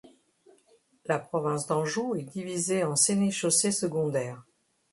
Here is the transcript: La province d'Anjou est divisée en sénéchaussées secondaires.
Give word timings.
La 1.05 1.19
province 1.19 1.67
d'Anjou 1.67 2.15
est 2.15 2.23
divisée 2.23 2.83
en 2.83 2.95
sénéchaussées 2.95 3.71
secondaires. 3.71 4.43